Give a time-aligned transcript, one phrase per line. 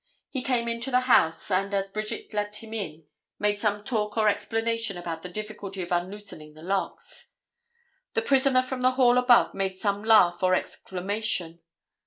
[0.31, 3.05] He came into the house, and as Bridget let him in
[3.37, 7.33] made some talk or explanation about the difficulty of unloosening the locks.
[8.15, 11.59] The prisoner from the hall above made some laugh or exclamation.